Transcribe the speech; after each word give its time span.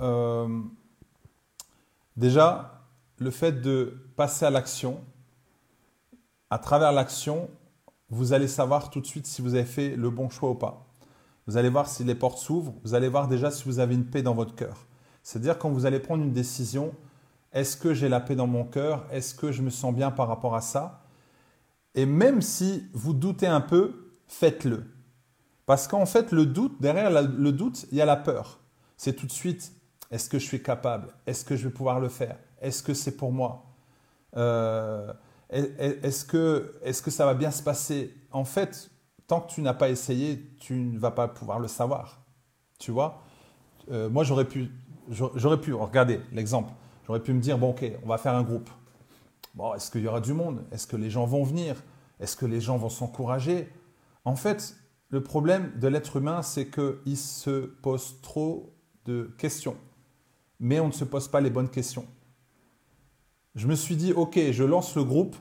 Euh, 0.00 0.48
déjà, 2.16 2.86
le 3.18 3.30
fait 3.30 3.60
de 3.60 3.94
passer 4.16 4.46
à 4.46 4.50
l'action, 4.50 5.00
à 6.50 6.58
travers 6.58 6.92
l'action, 6.92 7.48
vous 8.08 8.32
allez 8.32 8.48
savoir 8.48 8.90
tout 8.90 9.00
de 9.00 9.06
suite 9.06 9.26
si 9.26 9.40
vous 9.42 9.54
avez 9.54 9.64
fait 9.64 9.96
le 9.96 10.10
bon 10.10 10.28
choix 10.30 10.50
ou 10.50 10.54
pas. 10.54 10.86
Vous 11.46 11.56
allez 11.56 11.68
voir 11.68 11.88
si 11.88 12.04
les 12.04 12.14
portes 12.14 12.38
s'ouvrent, 12.38 12.74
vous 12.84 12.94
allez 12.94 13.08
voir 13.08 13.28
déjà 13.28 13.50
si 13.50 13.64
vous 13.64 13.78
avez 13.78 13.94
une 13.94 14.06
paix 14.06 14.22
dans 14.22 14.34
votre 14.34 14.54
cœur. 14.54 14.86
C'est-à-dire 15.22 15.58
quand 15.58 15.70
vous 15.70 15.86
allez 15.86 16.00
prendre 16.00 16.22
une 16.22 16.32
décision, 16.32 16.92
est-ce 17.52 17.76
que 17.76 17.94
j'ai 17.94 18.08
la 18.08 18.20
paix 18.20 18.36
dans 18.36 18.46
mon 18.46 18.64
cœur? 18.64 19.06
Est-ce 19.10 19.34
que 19.34 19.52
je 19.52 19.62
me 19.62 19.70
sens 19.70 19.94
bien 19.94 20.10
par 20.10 20.28
rapport 20.28 20.54
à 20.54 20.60
ça? 20.60 21.02
Et 21.94 22.06
même 22.06 22.40
si 22.40 22.88
vous 22.92 23.12
doutez 23.12 23.46
un 23.46 23.60
peu, 23.60 24.12
faites-le. 24.26 24.84
Parce 25.70 25.86
qu'en 25.86 26.04
fait, 26.04 26.32
le 26.32 26.46
doute, 26.46 26.82
derrière 26.82 27.12
le 27.12 27.52
doute, 27.52 27.86
il 27.92 27.98
y 27.98 28.00
a 28.00 28.04
la 28.04 28.16
peur. 28.16 28.58
C'est 28.96 29.12
tout 29.12 29.28
de 29.28 29.30
suite, 29.30 29.72
est-ce 30.10 30.28
que 30.28 30.40
je 30.40 30.44
suis 30.44 30.60
capable? 30.60 31.14
Est-ce 31.28 31.44
que 31.44 31.54
je 31.54 31.68
vais 31.68 31.72
pouvoir 31.72 32.00
le 32.00 32.08
faire? 32.08 32.36
Est-ce 32.60 32.82
que 32.82 32.92
c'est 32.92 33.16
pour 33.16 33.30
moi? 33.30 33.66
Euh, 34.36 35.12
Est-ce 35.48 36.24
que, 36.24 36.74
est 36.82 37.00
que 37.00 37.12
ça 37.12 37.24
va 37.24 37.34
bien 37.34 37.52
se 37.52 37.62
passer? 37.62 38.12
En 38.32 38.44
fait, 38.44 38.90
tant 39.28 39.42
que 39.42 39.48
tu 39.48 39.62
n'as 39.62 39.72
pas 39.72 39.90
essayé, 39.90 40.44
tu 40.58 40.74
ne 40.74 40.98
vas 40.98 41.12
pas 41.12 41.28
pouvoir 41.28 41.60
le 41.60 41.68
savoir. 41.68 42.20
Tu 42.80 42.90
vois? 42.90 43.22
Euh, 43.92 44.10
Moi, 44.10 44.24
j'aurais 44.24 44.46
pu, 44.46 44.72
j'aurais 45.08 45.60
pu, 45.60 45.72
regardez 45.72 46.20
l'exemple, 46.32 46.72
j'aurais 47.06 47.22
pu 47.22 47.32
me 47.32 47.40
dire, 47.40 47.58
bon, 47.58 47.70
ok, 47.70 47.84
on 48.02 48.08
va 48.08 48.18
faire 48.18 48.34
un 48.34 48.42
groupe. 48.42 48.70
Bon, 49.54 49.72
est-ce 49.74 49.88
qu'il 49.88 50.00
y 50.00 50.08
aura 50.08 50.20
du 50.20 50.32
monde? 50.32 50.64
Est-ce 50.72 50.88
que 50.88 50.96
les 50.96 51.10
gens 51.10 51.26
vont 51.26 51.44
venir? 51.44 51.76
Est-ce 52.18 52.34
que 52.34 52.46
les 52.46 52.60
gens 52.60 52.76
vont 52.76 52.88
s'encourager? 52.88 53.72
En 54.24 54.34
fait, 54.34 54.74
le 55.10 55.22
problème 55.22 55.72
de 55.78 55.88
l'être 55.88 56.16
humain, 56.16 56.42
c'est 56.42 56.70
qu'il 56.70 57.16
se 57.16 57.66
pose 57.66 58.20
trop 58.22 58.72
de 59.04 59.34
questions, 59.38 59.76
mais 60.60 60.78
on 60.78 60.86
ne 60.86 60.92
se 60.92 61.04
pose 61.04 61.28
pas 61.28 61.40
les 61.40 61.50
bonnes 61.50 61.68
questions. 61.68 62.06
Je 63.56 63.66
me 63.66 63.74
suis 63.74 63.96
dit, 63.96 64.12
ok, 64.12 64.38
je 64.52 64.62
lance 64.62 64.94
le 64.94 65.02
groupe, 65.02 65.36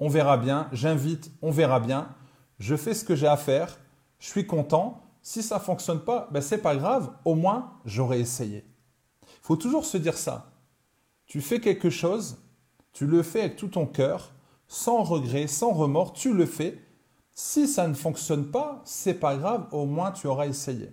on 0.00 0.08
verra 0.08 0.38
bien, 0.38 0.68
j'invite, 0.72 1.30
on 1.42 1.50
verra 1.50 1.78
bien, 1.78 2.08
je 2.58 2.74
fais 2.74 2.94
ce 2.94 3.04
que 3.04 3.14
j'ai 3.14 3.26
à 3.26 3.36
faire, 3.36 3.78
je 4.18 4.28
suis 4.28 4.46
content. 4.46 5.02
Si 5.20 5.42
ça 5.42 5.56
ne 5.56 5.60
fonctionne 5.60 6.00
pas, 6.00 6.28
ben 6.32 6.40
c'est 6.40 6.58
pas 6.58 6.74
grave, 6.74 7.12
au 7.24 7.34
moins 7.34 7.74
j'aurais 7.84 8.20
essayé. 8.20 8.64
Il 9.22 9.42
faut 9.42 9.56
toujours 9.56 9.84
se 9.84 9.98
dire 9.98 10.16
ça. 10.16 10.52
Tu 11.26 11.40
fais 11.40 11.60
quelque 11.60 11.90
chose, 11.90 12.38
tu 12.92 13.06
le 13.06 13.22
fais 13.22 13.40
avec 13.40 13.56
tout 13.56 13.68
ton 13.68 13.86
cœur, 13.86 14.32
sans 14.66 15.02
regret, 15.02 15.46
sans 15.46 15.72
remords, 15.72 16.14
tu 16.14 16.32
le 16.32 16.46
fais 16.46 16.80
si 17.34 17.66
ça 17.66 17.88
ne 17.88 17.94
fonctionne 17.94 18.50
pas, 18.50 18.82
c'est 18.84 19.14
pas 19.14 19.36
grave, 19.36 19.66
au 19.72 19.86
moins 19.86 20.10
tu 20.10 20.26
auras 20.26 20.46
essayé. 20.46 20.92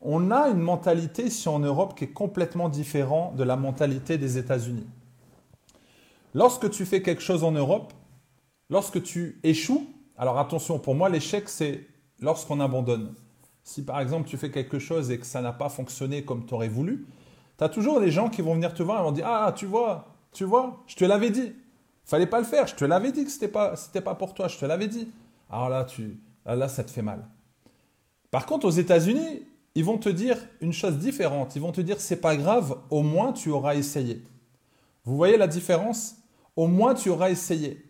On 0.00 0.30
a 0.30 0.48
une 0.48 0.58
mentalité 0.58 1.24
ici 1.24 1.48
en 1.48 1.60
Europe 1.60 1.96
qui 1.96 2.04
est 2.04 2.12
complètement 2.12 2.68
différente 2.68 3.36
de 3.36 3.44
la 3.44 3.56
mentalité 3.56 4.18
des 4.18 4.36
États-Unis. 4.36 4.86
Lorsque 6.34 6.68
tu 6.70 6.84
fais 6.84 7.00
quelque 7.00 7.22
chose 7.22 7.44
en 7.44 7.52
Europe, 7.52 7.92
lorsque 8.68 9.02
tu 9.02 9.40
échoues, 9.44 9.86
alors 10.18 10.38
attention, 10.38 10.78
pour 10.78 10.94
moi 10.94 11.08
l'échec 11.08 11.48
c'est 11.48 11.86
lorsqu'on 12.20 12.60
abandonne. 12.60 13.14
Si 13.62 13.84
par 13.84 14.00
exemple 14.00 14.28
tu 14.28 14.36
fais 14.36 14.50
quelque 14.50 14.78
chose 14.78 15.10
et 15.10 15.18
que 15.18 15.26
ça 15.26 15.40
n'a 15.40 15.52
pas 15.52 15.68
fonctionné 15.68 16.24
comme 16.24 16.44
tu 16.44 16.54
aurais 16.54 16.68
voulu, 16.68 17.06
tu 17.56 17.64
as 17.64 17.68
toujours 17.68 18.00
des 18.00 18.10
gens 18.10 18.28
qui 18.28 18.42
vont 18.42 18.54
venir 18.54 18.74
te 18.74 18.82
voir 18.82 19.00
et 19.00 19.04
vont 19.04 19.12
dire 19.12 19.26
Ah, 19.26 19.54
tu 19.56 19.66
vois, 19.66 20.06
tu 20.32 20.44
vois, 20.44 20.82
je 20.86 20.96
te 20.96 21.04
l'avais 21.04 21.30
dit. 21.30 21.54
Fallait 22.04 22.26
pas 22.26 22.40
le 22.40 22.44
faire, 22.44 22.66
je 22.66 22.74
te 22.74 22.84
l'avais 22.84 23.12
dit 23.12 23.24
que 23.24 23.30
ce 23.30 23.36
n'était 23.36 23.48
pas, 23.48 23.74
pas 24.04 24.14
pour 24.14 24.34
toi, 24.34 24.48
je 24.48 24.58
te 24.58 24.66
l'avais 24.66 24.88
dit 24.88 25.08
alors 25.50 25.68
là, 25.68 25.84
tu, 25.84 26.20
là, 26.46 26.68
ça 26.68 26.84
te 26.84 26.90
fait 26.90 27.02
mal. 27.02 27.28
Par 28.30 28.46
contre, 28.46 28.66
aux 28.66 28.70
États-Unis, 28.70 29.46
ils 29.74 29.84
vont 29.84 29.98
te 29.98 30.08
dire 30.08 30.38
une 30.60 30.72
chose 30.72 30.98
différente. 30.98 31.56
Ils 31.56 31.62
vont 31.62 31.72
te 31.72 31.80
dire 31.80 32.00
c'est 32.00 32.20
pas 32.20 32.36
grave, 32.36 32.78
au 32.90 33.02
moins 33.02 33.32
tu 33.32 33.50
auras 33.50 33.74
essayé. 33.74 34.22
Vous 35.04 35.16
voyez 35.16 35.36
la 35.36 35.46
différence? 35.46 36.16
Au 36.56 36.66
moins 36.66 36.94
tu 36.94 37.10
auras 37.10 37.30
essayé. 37.30 37.84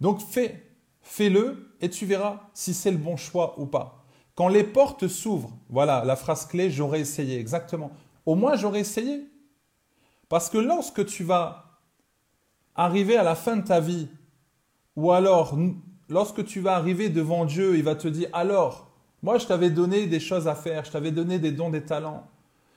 Donc 0.00 0.20
fais, 0.20 0.64
fais-le 1.02 1.74
et 1.80 1.90
tu 1.90 2.06
verras 2.06 2.48
si 2.54 2.72
c'est 2.72 2.90
le 2.90 2.96
bon 2.96 3.16
choix 3.16 3.58
ou 3.58 3.66
pas. 3.66 4.04
Quand 4.34 4.48
les 4.48 4.62
portes 4.62 5.08
s'ouvrent, 5.08 5.56
voilà 5.68 6.04
la 6.04 6.14
phrase 6.14 6.46
clé 6.46 6.70
j'aurais 6.70 7.00
essayé, 7.00 7.38
exactement. 7.38 7.90
Au 8.24 8.36
moins 8.36 8.54
j'aurais 8.56 8.80
essayé. 8.80 9.26
Parce 10.28 10.48
que 10.50 10.58
lorsque 10.58 11.04
tu 11.06 11.24
vas 11.24 11.80
arriver 12.76 13.16
à 13.16 13.24
la 13.24 13.34
fin 13.34 13.56
de 13.56 13.62
ta 13.62 13.80
vie, 13.80 14.08
ou 14.94 15.10
alors 15.10 15.56
lorsque 16.08 16.44
tu 16.44 16.60
vas 16.60 16.74
arriver 16.74 17.08
devant 17.08 17.44
Dieu, 17.44 17.76
il 17.76 17.82
va 17.82 17.94
te 17.94 18.08
dire, 18.08 18.28
alors, 18.32 18.90
moi 19.22 19.38
je 19.38 19.46
t'avais 19.46 19.70
donné 19.70 20.06
des 20.06 20.20
choses 20.20 20.48
à 20.48 20.54
faire, 20.54 20.84
je 20.84 20.90
t'avais 20.90 21.10
donné 21.10 21.38
des 21.38 21.52
dons, 21.52 21.70
des 21.70 21.82
talents, 21.82 22.26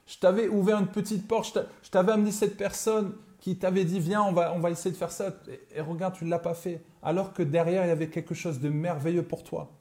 je 0.06 0.18
t'avais 0.18 0.48
ouvert 0.48 0.80
une 0.80 0.88
petite 0.88 1.28
porte, 1.28 1.58
je 1.84 1.90
t'avais 1.90 2.12
amené 2.12 2.32
cette 2.32 2.58
personne 2.58 3.14
qui 3.40 3.58
t'avait 3.58 3.86
dit, 3.86 4.00
viens, 4.00 4.22
on 4.22 4.32
va, 4.34 4.70
essayer 4.70 4.92
de 4.92 4.98
faire 4.98 5.12
ça, 5.12 5.34
et, 5.76 5.82
regarde, 5.82 6.14
tu 6.14 6.26
ne 6.26 6.30
l'as 6.30 6.40
pas 6.40 6.54
fait, 6.54 6.82
alors 7.02 7.34
que 7.34 7.42
derrière, 7.42 7.86
il 7.86 7.88
y 7.88 7.92
avait 7.92 8.10
quelque 8.10 8.36
chose 8.36 8.60
de 8.60 8.70
merveilleux 8.70 9.24
pour 9.24 9.44
toi. 9.44 9.72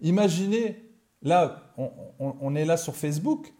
Imaginez, 0.00 0.82
là, 1.22 1.72
on, 2.18 2.54
est 2.54 2.64
là 2.64 2.76
sur 2.76 2.96
Facebook, 2.96 3.52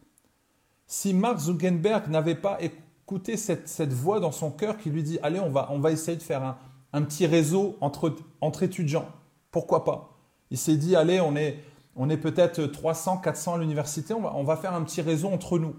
si 0.86 1.12
Mark 1.12 1.38
Zuckerberg 1.38 2.08
n'avait 2.08 2.34
pas 2.34 2.58
écouté 2.62 3.36
cette, 3.36 3.68
cette 3.68 3.92
voix 3.92 4.20
dans 4.20 4.32
son 4.32 4.50
cœur 4.50 4.78
qui 4.78 4.88
lui 4.88 5.02
dit, 5.02 5.18
allez, 5.22 5.40
on 5.40 5.50
va, 5.50 5.68
on 5.70 5.78
va 5.78 5.90
essayer 5.90 6.16
de 6.16 6.22
faire 6.22 6.42
un, 6.42 6.56
un 6.96 7.02
petit 7.02 7.26
réseau 7.26 7.76
entre, 7.82 8.16
entre 8.40 8.62
étudiants. 8.62 9.06
Pourquoi 9.50 9.84
pas? 9.84 10.18
Il 10.50 10.56
s'est 10.56 10.78
dit, 10.78 10.96
allez, 10.96 11.20
on 11.20 11.36
est, 11.36 11.58
on 11.94 12.08
est 12.08 12.16
peut-être 12.16 12.64
300, 12.64 13.18
400 13.18 13.54
à 13.54 13.58
l'université, 13.58 14.14
on 14.14 14.22
va, 14.22 14.32
on 14.34 14.44
va 14.44 14.56
faire 14.56 14.72
un 14.72 14.82
petit 14.82 15.02
réseau 15.02 15.28
entre 15.28 15.58
nous. 15.58 15.74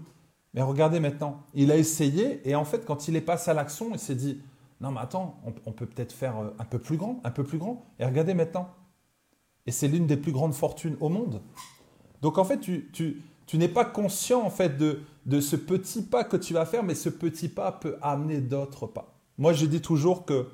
Mais 0.54 0.62
regardez 0.62 1.00
maintenant, 1.00 1.42
il 1.54 1.72
a 1.72 1.76
essayé 1.76 2.48
et 2.48 2.54
en 2.54 2.64
fait, 2.64 2.84
quand 2.84 3.08
il 3.08 3.16
est 3.16 3.20
passé 3.20 3.50
à 3.50 3.54
l'action, 3.54 3.90
il 3.92 3.98
s'est 3.98 4.14
dit, 4.14 4.40
non 4.80 4.92
mais 4.92 5.00
attends, 5.00 5.40
on, 5.66 5.72
peut 5.72 5.86
peut-être 5.86 6.12
faire 6.12 6.38
euh, 6.38 6.50
un 6.60 6.64
peu 6.64 6.78
plus 6.78 6.96
grand, 6.96 7.20
un 7.24 7.32
peu 7.32 7.42
plus 7.42 7.58
grand. 7.58 7.84
Et 7.98 8.04
regardez 8.04 8.34
maintenant. 8.34 8.68
Et 9.66 9.72
c'est 9.72 9.88
l'une 9.88 10.06
des 10.06 10.16
plus 10.16 10.32
grandes 10.32 10.54
fortunes 10.54 10.96
au 11.00 11.08
monde. 11.08 11.42
Donc 12.22 12.38
en 12.38 12.44
fait, 12.44 12.60
tu, 12.60 12.90
tu, 12.92 13.24
tu 13.46 13.58
n'es 13.58 13.68
pas 13.68 13.84
conscient 13.84 14.40
en 14.42 14.50
fait 14.50 14.78
de, 14.78 15.00
de 15.26 15.40
ce 15.40 15.56
petit 15.56 16.02
pas 16.02 16.22
que 16.22 16.36
tu 16.36 16.54
vas 16.54 16.64
faire, 16.64 16.84
mais 16.84 16.94
ce 16.94 17.08
petit 17.08 17.48
pas 17.48 17.72
peut 17.72 17.96
amener 18.02 18.40
d'autres 18.40 18.86
pas. 18.86 19.18
Moi, 19.36 19.52
je 19.52 19.66
dis 19.66 19.80
toujours 19.80 20.24
que 20.24 20.46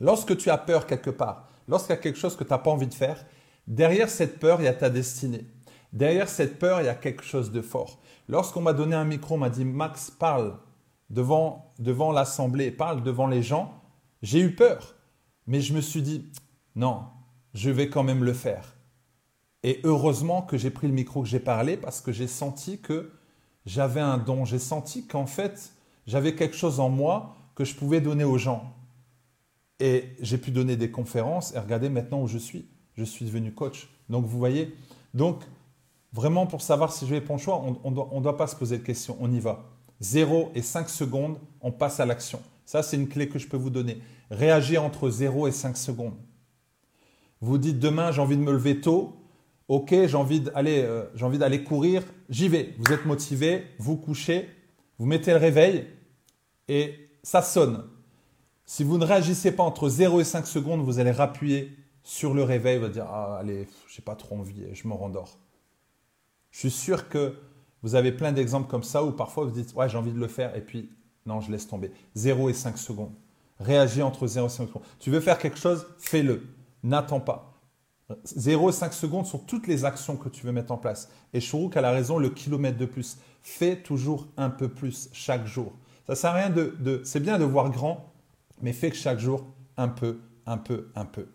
Lorsque 0.00 0.36
tu 0.36 0.50
as 0.50 0.58
peur 0.58 0.86
quelque 0.86 1.10
part, 1.10 1.48
lorsqu'il 1.68 1.90
y 1.90 1.98
a 1.98 2.02
quelque 2.02 2.18
chose 2.18 2.36
que 2.36 2.44
tu 2.44 2.50
n'as 2.50 2.58
pas 2.58 2.70
envie 2.70 2.86
de 2.86 2.94
faire, 2.94 3.24
derrière 3.66 4.08
cette 4.08 4.38
peur, 4.38 4.60
il 4.60 4.64
y 4.64 4.68
a 4.68 4.74
ta 4.74 4.90
destinée. 4.90 5.46
Derrière 5.92 6.28
cette 6.28 6.58
peur, 6.58 6.80
il 6.80 6.86
y 6.86 6.90
a 6.90 6.94
quelque 6.94 7.24
chose 7.24 7.50
de 7.52 7.62
fort. 7.62 8.00
Lorsqu'on 8.28 8.60
m'a 8.60 8.72
donné 8.72 8.94
un 8.94 9.04
micro, 9.04 9.36
on 9.36 9.38
m'a 9.38 9.50
dit 9.50 9.64
Max, 9.64 10.10
parle 10.10 10.58
devant, 11.10 11.72
devant 11.78 12.12
l'assemblée, 12.12 12.70
parle 12.70 13.02
devant 13.02 13.26
les 13.26 13.42
gens, 13.42 13.80
j'ai 14.22 14.40
eu 14.40 14.54
peur. 14.54 14.94
Mais 15.46 15.60
je 15.60 15.72
me 15.72 15.80
suis 15.80 16.02
dit 16.02 16.30
non, 16.74 17.04
je 17.54 17.70
vais 17.70 17.88
quand 17.88 18.02
même 18.02 18.24
le 18.24 18.34
faire. 18.34 18.74
Et 19.62 19.80
heureusement 19.84 20.42
que 20.42 20.58
j'ai 20.58 20.70
pris 20.70 20.86
le 20.86 20.92
micro, 20.92 21.22
que 21.22 21.28
j'ai 21.28 21.40
parlé, 21.40 21.76
parce 21.76 22.00
que 22.00 22.12
j'ai 22.12 22.26
senti 22.26 22.80
que 22.80 23.12
j'avais 23.64 24.00
un 24.00 24.18
don. 24.18 24.44
J'ai 24.44 24.58
senti 24.58 25.06
qu'en 25.06 25.26
fait, 25.26 25.72
j'avais 26.06 26.34
quelque 26.34 26.56
chose 26.56 26.78
en 26.78 26.88
moi 26.88 27.36
que 27.54 27.64
je 27.64 27.74
pouvais 27.74 28.00
donner 28.00 28.24
aux 28.24 28.38
gens. 28.38 28.75
Et 29.80 30.04
j'ai 30.20 30.38
pu 30.38 30.50
donner 30.50 30.76
des 30.76 30.90
conférences 30.90 31.54
et 31.54 31.58
regardez 31.58 31.88
maintenant 31.88 32.22
où 32.22 32.26
je 32.26 32.38
suis. 32.38 32.66
Je 32.94 33.04
suis 33.04 33.26
devenu 33.26 33.52
coach. 33.52 33.88
Donc 34.08 34.24
vous 34.24 34.38
voyez, 34.38 34.74
donc 35.12 35.42
vraiment 36.12 36.46
pour 36.46 36.62
savoir 36.62 36.92
si 36.92 37.06
je 37.06 37.10
vais 37.10 37.20
prendre 37.20 37.40
choix, 37.40 37.62
on 37.84 37.90
ne 37.90 38.22
doit, 38.22 38.36
pas 38.36 38.46
se 38.46 38.56
poser 38.56 38.78
de 38.78 38.82
questions, 38.82 39.16
on 39.20 39.30
y 39.30 39.40
va. 39.40 39.64
0 40.00 40.50
et 40.54 40.62
5 40.62 40.88
secondes, 40.88 41.38
on 41.60 41.72
passe 41.72 42.00
à 42.00 42.06
l'action. 42.06 42.40
Ça, 42.64 42.82
c'est 42.82 42.96
une 42.96 43.08
clé 43.08 43.28
que 43.28 43.38
je 43.38 43.46
peux 43.46 43.56
vous 43.56 43.70
donner. 43.70 43.98
Réagir 44.30 44.82
entre 44.82 45.10
0 45.10 45.46
et 45.48 45.52
5 45.52 45.76
secondes. 45.76 46.14
Vous 47.40 47.58
dites 47.58 47.78
demain, 47.78 48.12
j'ai 48.12 48.20
envie 48.20 48.36
de 48.36 48.42
me 48.42 48.52
lever 48.52 48.80
tôt. 48.80 49.14
Ok, 49.68 49.90
j'ai 49.90 50.16
envie 50.16 50.42
euh, 50.56 51.36
d'aller 51.38 51.64
courir. 51.64 52.02
J'y 52.28 52.48
vais. 52.48 52.74
Vous 52.78 52.92
êtes 52.92 53.04
motivé, 53.04 53.64
vous 53.78 53.96
couchez, 53.96 54.48
vous 54.98 55.06
mettez 55.06 55.32
le 55.32 55.38
réveil 55.38 55.86
et 56.68 56.94
ça 57.22 57.42
sonne. 57.42 57.84
Si 58.68 58.82
vous 58.82 58.98
ne 58.98 59.04
réagissez 59.04 59.52
pas 59.52 59.62
entre 59.62 59.88
0 59.88 60.20
et 60.20 60.24
5 60.24 60.44
secondes, 60.44 60.80
vous 60.84 60.98
allez 60.98 61.12
rappuyer 61.12 61.76
sur 62.02 62.34
le 62.34 62.42
réveil, 62.42 62.78
vous 62.78 62.84
allez 62.84 62.94
dire 62.94 63.06
Ah, 63.08 63.38
allez, 63.38 63.68
j'ai 63.88 64.02
pas 64.02 64.16
trop 64.16 64.36
envie, 64.36 64.64
je 64.74 64.88
me 64.88 64.92
rendors. 64.92 65.38
Je 66.50 66.58
suis 66.58 66.70
sûr 66.70 67.08
que 67.08 67.36
vous 67.82 67.94
avez 67.94 68.10
plein 68.10 68.32
d'exemples 68.32 68.68
comme 68.68 68.82
ça 68.82 69.04
où 69.04 69.12
parfois 69.12 69.44
vous 69.44 69.52
dites 69.52 69.72
Ouais, 69.76 69.88
j'ai 69.88 69.96
envie 69.96 70.12
de 70.12 70.18
le 70.18 70.26
faire, 70.26 70.56
et 70.56 70.60
puis 70.60 70.90
non, 71.26 71.40
je 71.40 71.52
laisse 71.52 71.68
tomber. 71.68 71.92
0 72.16 72.48
et 72.48 72.52
5 72.52 72.76
secondes. 72.76 73.12
Réagis 73.60 74.02
entre 74.02 74.26
0 74.26 74.48
et 74.48 74.50
5 74.50 74.66
secondes. 74.66 74.82
Tu 74.98 75.10
veux 75.10 75.20
faire 75.20 75.38
quelque 75.38 75.58
chose, 75.58 75.86
fais-le. 75.98 76.42
N'attends 76.82 77.20
pas. 77.20 77.52
0 78.24 78.70
et 78.70 78.72
5 78.72 78.92
secondes 78.92 79.26
sont 79.26 79.38
toutes 79.38 79.68
les 79.68 79.84
actions 79.84 80.16
que 80.16 80.28
tu 80.28 80.44
veux 80.44 80.52
mettre 80.52 80.72
en 80.72 80.76
place. 80.76 81.08
Et 81.32 81.40
Shuruk 81.40 81.76
a 81.76 81.80
la 81.80 81.92
raison, 81.92 82.18
le 82.18 82.30
kilomètre 82.30 82.78
de 82.78 82.86
plus. 82.86 83.18
Fais 83.42 83.76
toujours 83.76 84.26
un 84.36 84.50
peu 84.50 84.68
plus 84.68 85.08
chaque 85.12 85.46
jour. 85.46 85.72
Ça 86.08 86.16
sert 86.16 86.30
à 86.30 86.34
rien 86.34 86.50
de, 86.50 86.76
de 86.80 87.00
c'est 87.04 87.20
bien 87.20 87.38
de 87.38 87.44
voir 87.44 87.70
grand, 87.70 88.12
mais 88.60 88.72
fais 88.72 88.92
chaque 88.92 89.18
jour 89.18 89.46
un 89.76 89.88
peu, 89.88 90.20
un 90.46 90.58
peu, 90.58 90.88
un 90.94 91.04
peu. 91.04 91.26